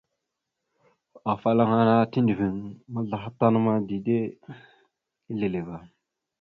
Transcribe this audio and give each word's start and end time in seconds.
Afalaŋa 1.31 1.81
tiɗəviŋ 2.11 2.55
maslaha 2.93 3.29
tan 3.39 3.55
ma, 3.65 3.73
dide 3.87 4.17
isleva. 5.31 5.77